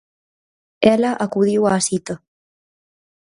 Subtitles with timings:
[0.93, 2.15] Ela acudiu á cita.